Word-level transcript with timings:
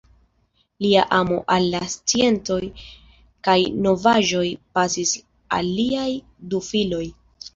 Lia 0.83 1.01
amo 1.17 1.35
al 1.55 1.65
la 1.73 1.81
sciencoj 1.95 2.57
kaj 3.49 3.57
novaĵoj 3.87 4.45
pasis 4.79 5.13
al 5.59 5.69
liaj 5.81 6.09
du 6.55 6.63
filoj. 6.69 7.05